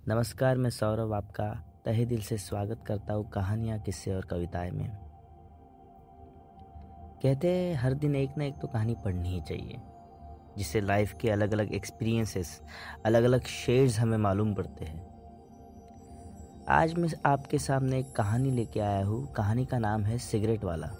नमस्कार, 0.00 0.56
मैं 0.56 0.68
सौरभ 0.70 1.12
आपका 1.12 1.46
तहे 1.84 2.04
दिल 2.06 2.20
से 2.22 2.36
स्वागत 2.38 2.84
करता 2.86 3.14
हूँ 3.14 3.28
कहानियाँ, 3.30 3.78
किस्से 3.78 4.14
और 4.14 4.24
कविताएँ 4.24 4.70
में। 4.70 4.88
कहते 7.22 7.48
हैं, 7.48 7.74
हर 7.74 7.94
दिन 7.94 8.14
एक 8.16 8.38
ना 8.38 8.44
एक 8.44 8.54
तो 8.54 8.68
कहानी 8.68 8.94
पढ़नी 9.04 9.28
ही 9.28 9.40
चाहिए, 9.40 9.80
जिससे 10.58 10.80
लाइफ 10.80 11.12
के 11.20 11.30
अलग 11.30 11.52
अलग 11.52 11.72
एक्सपीरियंसेस 11.72 12.60
अलग 13.06 13.24
अलग 13.24 13.46
शेड्स 13.46 13.98
हमें 13.98 14.16
मालूम 14.18 14.54
पड़ते 14.54 14.84
हैं। 14.84 15.06
आज 16.70 16.94
मैं 16.94 17.08
आपके 17.26 17.58
सामने 17.58 17.98
एक 17.98 18.12
कहानी 18.12 18.50
लेके 18.50 18.80
आया 18.80 19.04
हूँ। 19.04 19.26
कहानी 19.32 19.66
का 19.66 19.78
नाम 19.78 20.04
है 20.04 20.18
सिगरेट 20.20 20.64
वाला। 20.64 20.90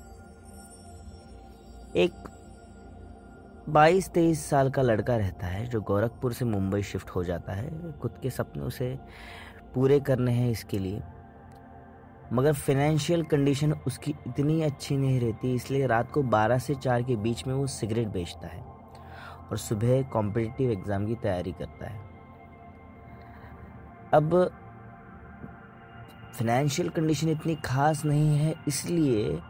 एक 1.96 2.28
बाईस 3.70 4.08
तेईस 4.10 4.44
साल 4.50 4.70
का 4.70 4.82
लड़का 4.82 5.16
रहता 5.16 5.46
है 5.46 5.66
जो 5.66 5.80
गोरखपुर 5.80 6.32
से 6.32 6.44
मुंबई 6.44 6.82
शिफ्ट 6.82 7.10
हो 7.10 7.22
जाता 7.24 7.52
है। 7.52 7.92
खुद 8.00 8.18
के 8.22 8.30
सपने 8.30 8.62
उसे 8.64 8.98
पूरे 9.74 9.98
करने 10.00 10.32
हैं 10.32 10.50
इसके 10.50 10.78
लिए। 10.78 11.02
मगर 12.32 12.52
फाइनेंशियल 12.52 13.22
कंडीशन 13.24 13.72
उसकी 13.86 14.14
इतनी 14.26 14.60
अच्छी 14.62 14.96
नहीं 14.96 15.20
रहती, 15.20 15.54
इसलिए 15.54 15.86
रात 15.86 16.10
को 16.12 16.22
12 16.24 16.58
से 16.58 16.74
4 16.76 17.02
के 17.02 17.16
बीच 17.16 17.46
में 17.46 17.54
वो 17.54 17.66
सिगरेट 17.68 18.08
बेचता 18.08 18.48
है 18.48 18.62
और 19.50 19.58
सुबह 19.58 20.02
कॉम्पिटिटिव 20.02 20.70
एग्ज़ाम 20.70 21.06
की 21.06 21.14
तैयारी 21.14 21.52
करता 21.52 21.86
है। 21.86 21.98
अब 24.14 24.50
फाइनेंशियल 26.32 26.88
कंडीशन 26.88 27.28
इतनी 27.28 27.54
खास 27.64 28.04
नहीं 28.04 28.38
है, 28.38 28.54
इसलिए 28.68 29.40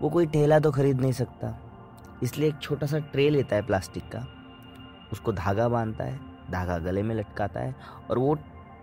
वो 0.00 0.08
कोई 0.10 0.26
ठेला 0.26 0.58
तो 0.58 0.72
खरीद 0.72 1.00
नहीं 1.00 1.12
सकता। 1.14 1.58
इसलिए 2.22 2.48
एक 2.48 2.58
छोटा 2.62 2.86
सा 2.86 2.98
ट्रे 3.12 3.28
लेता 3.30 3.56
है 3.56 3.66
प्लास्टिक 3.66 4.04
का। 4.14 4.26
उसको 5.12 5.32
धागा 5.32 5.68
बांधता 5.68 6.04
है, 6.04 6.18
धागा 6.50 6.78
गले 6.80 7.02
में 7.02 7.14
लटकाता 7.14 7.60
है 7.60 7.74
और 8.10 8.18
वो 8.18 8.34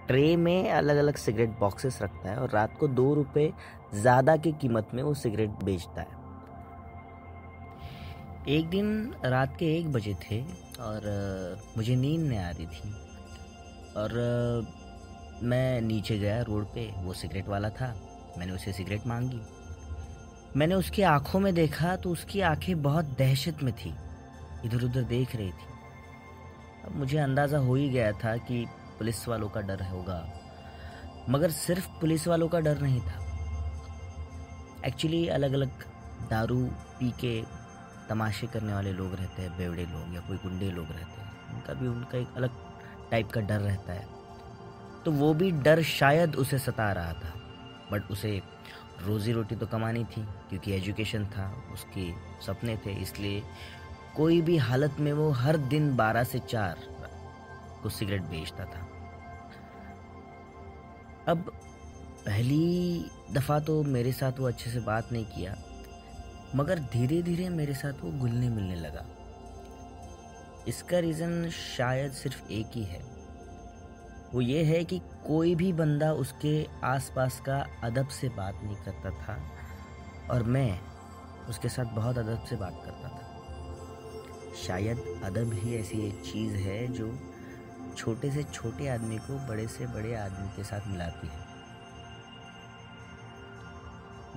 ट्रे 0.07 0.35
में 0.35 0.71
अलग 0.71 0.97
अलग 0.97 1.15
सिगरेट 1.17 1.49
बॉक्सेस 1.59 1.99
रखता 2.01 2.29
है 2.29 2.37
और 2.37 2.49
रात 2.49 2.77
को 2.79 2.87
दो 2.89 3.13
रुपये 3.13 3.51
ज़्यादा 3.93 4.35
की 4.37 4.51
कीमत 4.61 4.89
में 4.93 5.01
वो 5.03 5.13
सिगरेट 5.13 5.63
बेचता 5.63 6.01
है। 6.01 6.21
एक 8.49 8.69
दिन 8.69 9.13
रात 9.25 9.55
के 9.59 9.65
एक 9.77 9.91
बजे 9.93 10.13
थे 10.21 10.41
और 10.81 11.01
मुझे 11.77 11.95
नींद 11.95 12.21
नहीं 12.21 12.39
आ 12.39 12.49
रही 12.49 12.65
थी 12.65 12.93
और 13.97 14.09
मैं 15.43 15.81
नीचे 15.81 16.17
गया 16.19 16.41
रोड 16.41 16.65
पे, 16.65 16.89
वो 16.97 17.13
सिगरेट 17.13 17.47
वाला 17.47 17.69
था, 17.69 17.93
मैंने 18.37 18.53
उसे 18.53 18.73
सिगरेट 18.73 19.07
मांगी। 19.07 19.41
मैंने 20.57 20.75
उसकी 20.75 21.01
आँखों 21.01 21.39
में 21.39 21.53
देखा 21.53 21.95
तो 21.95 22.09
उसकी 22.09 22.41
आँखें 22.41 22.81
बहुत 22.81 23.05
दहशत 23.05 23.63
में 23.63 23.73
थी। 23.73 23.93
इधर 24.65 24.83
उधर 24.83 25.03
देख 25.03 25.35
रही 25.35 25.51
थी। 25.51 25.71
अब 26.85 26.95
मुझे 26.95 27.17
अंदाज़ा 27.17 27.57
हो 27.57 27.75
ही 27.75 27.89
गया 27.89 28.11
था 28.11 28.37
कि 28.37 28.65
पुलिस 28.99 29.27
वालों 29.27 29.49
का 29.49 29.61
डर 29.61 29.83
होगा। 29.83 30.33
मगर 31.29 31.51
सिर्फ़ 31.51 31.87
पुलिस 32.01 32.27
वालों 32.27 32.47
का 32.47 32.59
डर 32.59 32.81
नहीं 32.81 33.01
था। 33.01 33.19
एक्चुअली 34.85 35.27
अलग 35.27 35.53
अलग 35.53 35.69
दारू 36.29 36.65
पी 36.99 37.11
के 37.11 37.43
तमाशे 38.09 38.47
करने 38.47 38.73
वाले 38.73 38.93
लोग 38.93 39.15
रहते 39.15 39.41
हैं, 39.41 39.57
बेवड़े 39.57 39.85
लोग 39.85 40.15
या 40.15 40.21
कोई 40.21 40.37
गुंडे 40.37 40.71
लोग 40.71 40.85
रहते 40.85 41.21
हैं। 41.21 41.55
उनका 41.55 41.73
भी, 41.73 41.87
उनका 41.87 42.17
एक 42.17 42.27
अलग 42.37 42.49
टाइप 43.11 43.31
का 43.31 43.41
डर 43.41 43.59
रहता 43.59 43.93
है। 43.93 44.07
तो 45.05 45.11
वो 45.11 45.33
भी 45.33 45.51
डर 45.51 45.81
शायद 45.81 46.35
उसे 46.35 46.59
सता 46.59 46.91
रहा 46.91 47.13
था 47.13 47.33
बट 47.91 48.11
उसे 48.11 48.41
रोज़ी 49.03 49.31
रोटी 49.31 49.55
तो 49.55 49.67
कमानी 49.67 50.03
थी, 50.05 50.23
क्योंकि 50.49 50.73
एजुकेशन 50.73 51.25
था, 51.27 51.51
उसके 51.73 52.11
सपने 52.45 52.77
थे, 52.77 52.91
इसलिए 52.93 53.41
कोई 54.15 54.41
भी 54.41 54.57
हालत 54.59 54.95
में 54.99 55.11
वो 55.13 55.29
हर 55.31 55.57
दिन 55.69 55.95
बारह 55.95 56.23
से 56.23 56.39
चार 56.41 56.77
को 57.83 57.89
सिगरेट 57.89 58.21
बेचता 58.23 58.65
था। 58.65 58.87
अब 61.27 61.51
पहली 62.25 63.05
दफ़ा 63.33 63.59
तो 63.59 63.81
मेरे 63.85 64.11
साथ 64.11 64.39
वो 64.39 64.47
अच्छे 64.47 64.69
से 64.69 64.79
बात 64.81 65.11
नहीं 65.11 65.25
किया, 65.27 65.55
मगर 66.55 66.79
धीरे 66.93 67.21
धीरे 67.21 67.49
मेरे 67.49 67.73
साथ 67.73 68.03
वो 68.03 68.11
घुलने 68.11 68.49
मिलने 68.49 68.75
लगा। 68.75 69.05
इसका 70.67 70.99
रीज़न 70.99 71.49
शायद 71.51 72.11
सिर्फ़ 72.13 72.51
एक 72.51 72.75
ही 72.75 72.83
है। 72.83 73.01
वो 74.33 74.41
ये 74.41 74.63
है 74.63 74.83
कि 74.83 74.99
कोई 75.27 75.53
भी 75.55 75.71
बंदा 75.73 76.11
उसके 76.13 76.65
आसपास 76.83 77.39
का 77.39 77.57
अदब 77.83 78.07
से 78.09 78.29
बात 78.29 78.61
नहीं 78.63 78.75
करता 78.75 79.09
था 79.09 79.37
और 80.31 80.43
मैं 80.43 80.79
उसके 81.49 81.69
साथ 81.69 81.93
बहुत 81.95 82.17
अदब 82.17 82.45
से 82.49 82.55
बात 82.55 82.81
करता 82.85 83.09
था। 83.09 84.53
शायद 84.57 85.03
अदब 85.23 85.53
ही 85.53 85.75
ऐसी 85.75 85.99
एक 86.07 86.21
चीज़ 86.23 86.55
है 86.57 86.87
जो 86.87 87.11
छोटे 87.97 88.31
से 88.31 88.43
छोटे 88.43 88.87
आदमी 88.87 89.17
को 89.17 89.37
बड़े 89.47 89.67
से 89.67 89.87
बड़े 89.87 90.15
आदमी 90.15 90.47
के 90.47 90.63
साथ 90.63 90.87
मिलाती 90.87 91.27
है। 91.27 91.41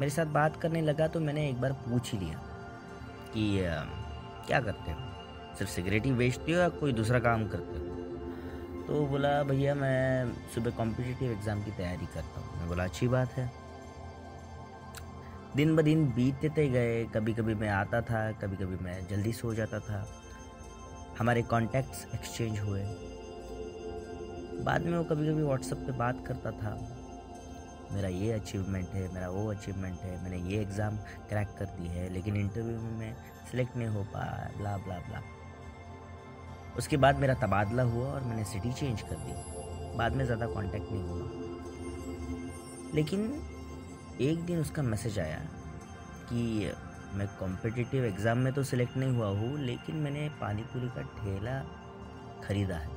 मेरे 0.00 0.10
साथ 0.10 0.26
बात 0.32 0.60
करने 0.62 0.80
लगा 0.82 1.08
तो 1.08 1.20
मैंने 1.20 1.48
एक 1.48 1.60
बार 1.60 1.72
पूछ 1.82 2.12
ही 2.12 2.18
लिया 2.18 2.42
कि 3.34 3.48
क्या 4.46 4.60
करते 4.60 4.90
हो? 4.90 4.98
सिर्फ़ 5.58 5.72
सिगरेट 5.72 6.06
ही 6.06 6.12
बेचते 6.12 6.52
हो 6.52 6.58
या 6.58 6.68
कोई 6.68 6.92
दूसरा 6.92 7.18
काम 7.20 7.48
करते 7.48 7.78
हो? 7.78 7.85
तो 8.86 9.06
बोला, 9.06 9.42
भैया, 9.42 9.74
मैं 9.74 10.34
सुबह 10.54 10.70
कॉम्पिटिटिव 10.70 11.30
एग्ज़ाम 11.32 11.62
की 11.64 11.70
तैयारी 11.70 12.06
करता 12.06 12.40
हूँ। 12.40 12.58
मैं 12.58 12.68
बोला, 12.68 12.84
अच्छी 12.84 13.08
बात 13.08 13.32
है। 13.32 13.50
दिन 15.56 15.76
ब 15.76 15.82
दिन 15.82 16.04
बीतते 16.12 16.68
गए। 16.68 17.04
कभी 17.04 17.32
कभी 17.34 17.54
मैं 17.54 17.68
आता 17.68 18.00
था 18.00 18.30
कभी 18.32 18.56
कभी 18.56 18.84
मैं 18.84 18.96
जल्दी 19.08 19.32
सो 19.32 19.54
जाता 19.54 19.78
था। 19.80 20.06
हमारे 21.18 21.42
कॉन्टैक्ट्स 21.42 22.06
एक्सचेंज 22.14 22.58
हुए। 22.58 22.82
बाद 24.64 24.86
में 24.86 24.96
वो 24.98 25.04
कभी 25.04 25.28
कभी 25.28 25.42
व्हाट्सएप 25.42 25.78
पे 25.78 25.92
बात 25.92 26.24
करता 26.26 26.50
था। 26.50 26.74
मेरा 27.92 28.08
ये 28.08 28.32
अचीवमेंट 28.32 28.88
है, 28.88 29.14
मेरा 29.14 29.28
वो 29.28 29.50
अचीवमेंट 29.50 30.00
है, 30.00 30.22
मैंने 30.22 30.38
ये 30.50 30.60
एग्ज़ाम 30.62 30.96
क्रैक 31.28 31.54
कर 31.58 31.64
दी 31.64 31.88
है, 31.88 32.08
लेकिन 32.12 32.36
इंटरव्यू 32.36 32.80
में 32.80 32.98
मैं 32.98 33.14
सिलेक्ट 33.50 33.76
नहीं 33.76 33.88
हो 33.88 34.02
पाया 34.14 34.50
ब्ला 34.58 34.76
ब्ला 34.76 34.98
ब्ला 34.98 35.20
उसके 36.78 36.96
बाद 36.96 37.18
मेरा 37.18 37.34
तबादला 37.36 37.82
हुआ 37.84 38.06
और 38.06 38.22
मैंने 38.22 38.44
सिटी 38.44 38.72
चेंज 38.72 39.02
कर 39.02 39.16
दी। 39.16 39.32
बाद 39.98 40.12
में 40.12 40.24
ज़्यादा 40.24 40.46
कांटेक्ट 40.46 40.92
नहीं 40.92 41.02
हुआ। 41.02 41.24
लेकिन 42.94 43.20
एक 44.20 44.44
दिन 44.46 44.60
उसका 44.60 44.82
मैसेज 44.82 45.18
आया 45.18 45.38
कि 46.28 46.72
मैं 47.14 47.26
कॉम्पिटिटिव 47.38 48.04
एग्ज़ाम 48.04 48.38
में 48.38 48.52
तो 48.52 48.62
सिलेक्ट 48.64 48.96
नहीं 48.96 49.16
हुआ 49.16 49.26
हूँ, 49.30 49.58
लेकिन 49.58 49.96
मैंने 49.96 50.28
पानी 50.40 50.62
पूरी 50.72 50.88
का 50.88 51.02
ठेला 51.14 51.58
ख़रीदा 52.44 52.76
है 52.76 52.88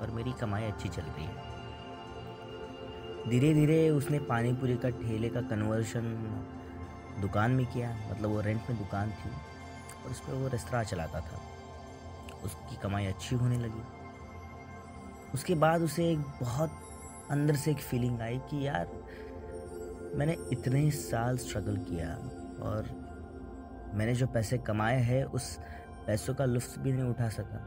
और 0.00 0.10
मेरी 0.10 0.32
कमाई 0.40 0.64
अच्छी 0.64 0.88
चल 0.88 1.02
रही 1.02 1.24
है। 1.24 1.50
धीरे 3.30 3.52
धीरे 3.54 3.88
उसने 3.90 4.18
पानी 4.28 4.52
पूरी 4.52 4.76
का 4.76 4.90
ठेले 4.92 5.28
का 5.28 5.40
कन्वर्शन 5.50 6.04
दुकान 7.20 7.50
में 7.50 7.66
किया 7.66 7.90
मतलब 8.10 8.30
वो 8.30 8.40
रेंट 8.40 8.70
में 8.70 8.78
दुकान 8.78 9.10
थी 9.12 9.30
और 10.04 10.10
उस 10.10 10.20
पर 10.20 10.32
वो 10.32 10.48
रेस्तरा 10.48 10.82
चलाता 10.84 11.20
था। 11.20 11.40
उसकी 12.44 12.76
कमाई 12.76 13.06
अच्छी 13.06 13.36
होने 13.36 13.58
लगी। 13.58 13.82
उसके 15.34 15.54
बाद 15.54 15.82
उसे 15.82 16.10
एक 16.10 16.18
बहुत 16.40 16.70
अंदर 17.30 17.56
से 17.56 17.70
एक 17.70 17.78
फीलिंग 17.80 18.20
आई 18.20 18.38
कि 18.50 18.66
यार, 18.66 18.88
मैंने 20.14 20.36
इतने 20.52 20.90
साल 20.90 21.38
स्ट्रगल 21.38 21.76
किया 21.84 22.08
और 22.62 22.88
मैंने 23.94 24.14
जो 24.14 24.26
पैसे 24.26 24.58
कमाए 24.58 25.00
हैं, 25.00 25.24
उस 25.24 25.56
पैसों 26.06 26.34
का 26.34 26.44
लुफ्त 26.44 26.78
भी 26.78 26.92
नहीं 26.92 27.10
उठा 27.10 27.28
सका। 27.28 27.60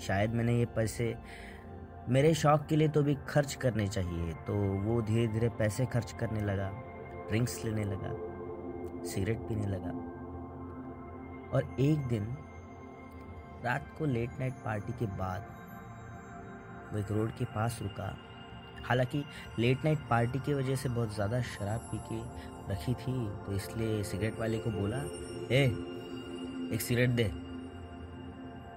शायद 0.00 0.34
मैंने 0.34 0.58
ये 0.58 0.64
पैसे 0.66 1.14
मेरे 2.08 2.32
शौक 2.34 2.66
के 2.68 2.76
लिए 2.76 2.88
तो 2.88 3.02
भी 3.02 3.14
खर्च 3.28 3.54
करने 3.54 3.86
चाहिए 3.88 4.32
तो 4.46 4.54
वो 4.82 5.00
धीरे 5.02 5.26
धीरे 5.28 5.48
पैसे 5.48 5.86
खर्च 5.86 6.12
करने 6.12 6.40
लगा 6.40 6.68
ड्रिंक्स 7.28 7.64
लेने 7.64 7.84
लगा 7.84 8.10
सिगरेट 9.04 9.38
पीने 9.38 9.66
लगा। 9.66 9.90
और 11.56 11.76
एक 11.80 12.06
दिन 12.08 12.24
रात 13.66 13.86
को 13.98 14.06
लेट 14.06 14.38
नाइट 14.38 14.54
पार्टी 14.64 14.92
के 14.92 15.06
बाद 15.16 15.46
वो 16.92 16.98
एक 16.98 17.10
रोड 17.10 17.30
के 17.38 17.44
पास 17.44 17.78
रुका। 17.82 18.16
हालाँकि 18.84 19.24
लेट 19.58 19.84
नाइट 19.84 19.98
पार्टी 20.10 20.38
की 20.38 20.54
वजह 20.54 20.76
से 20.76 20.88
बहुत 20.88 21.14
ज़्यादा 21.14 21.40
शराब 21.42 21.88
पी 21.92 21.98
के 22.08 22.20
रखी 22.72 22.94
थी 22.94 23.12
तो 23.46 23.52
इसलिए 23.52 24.02
सिगरेट 24.04 24.38
वाले 24.38 24.58
को 24.58 24.70
बोला, 24.70 24.96
ए, 25.50 25.64
एक 26.74 26.80
सिगरेट 26.80 27.10
दे। 27.10 27.24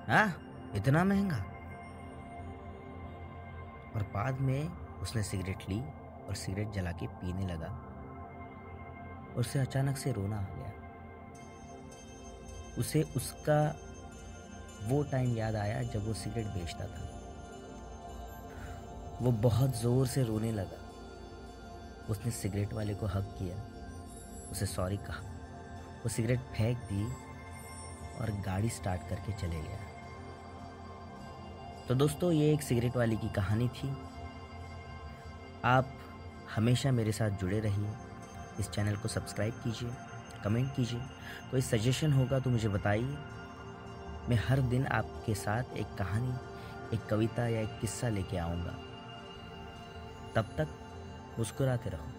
हाँ? 0.07 0.27
इतना 0.75 1.03
महँगा? 1.03 1.37
और 3.95 4.03
बाद 4.13 4.39
में 4.39 4.69
उसने 5.01 5.23
सिगरेट 5.23 5.69
ली 5.69 5.79
और 6.27 6.35
सिगरेट 6.35 6.71
जला 6.71 6.91
के 6.91 7.07
पीने 7.07 7.47
लगा। 7.47 7.69
उसे 9.37 9.59
अचानक 9.59 9.97
से 9.97 10.11
रोना 10.11 10.37
आ 10.37 10.45
गया। 10.49 10.71
उसे 12.77 13.01
उसका 13.15 13.59
वो 14.83 15.03
टाइम 15.03 15.37
याद 15.37 15.55
आया 15.55 15.81
जब 15.83 16.07
वो 16.07 16.13
सिगरेट 16.13 16.47
बेचता 16.47 16.85
था। 16.85 17.07
वो 19.21 19.31
बहुत 19.31 19.77
ज़ोर 19.77 20.07
से 20.07 20.23
रोने 20.23 20.51
लगा। 20.51 20.79
उसने 22.09 22.31
सिगरेट 22.31 22.73
वाले 22.73 22.93
को 22.93 23.05
हक 23.05 23.35
किया। 23.39 23.57
उसे 24.51 24.65
सॉरी 24.65 24.97
कहा। 24.97 25.21
वो 26.03 26.09
सिगरेट 26.09 26.39
फेंक 26.39 26.77
दी 26.77 27.03
और 28.21 28.31
गाड़ी 28.41 28.69
स्टार्ट 28.69 29.01
करके 29.09 29.33
चले 29.33 29.61
गया। 29.61 29.79
तो 31.87 31.95
दोस्तों, 31.95 32.31
ये 32.31 32.53
एक 32.53 32.61
सिगरेट 32.61 32.95
वाले 32.95 33.15
की 33.15 33.29
कहानी 33.29 33.67
थी। 33.67 33.89
आप 35.65 35.93
हमेशा 36.55 36.91
मेरे 36.91 37.11
साथ 37.11 37.29
जुड़े 37.29 37.59
रहिए। 37.59 37.89
इस 38.59 38.69
चैनल 38.69 38.95
को 38.95 39.07
सब्सक्राइब 39.07 39.53
कीजिए 39.53 39.89
कमेंट 40.43 40.75
कीजिए। 40.75 40.99
कोई 41.51 41.61
सजेशन 41.61 42.13
होगा 42.13 42.39
तो 42.39 42.49
मुझे 42.49 42.69
बताइए। 42.69 43.17
मैं 44.29 44.37
हर 44.47 44.59
दिन 44.61 44.85
आपके 44.87 45.35
साथ 45.35 45.63
एक 45.77 45.87
कहानी, 45.97 46.33
एक 46.95 47.05
कविता 47.05 47.47
या 47.47 47.61
एक 47.61 47.79
किस्सा 47.81 48.09
लेके 48.09 48.37
आऊँगा। 48.37 48.75
तब 50.35 50.45
तक 50.57 50.67
मुस्कुराते 51.39 51.89
रहो। 51.89 52.18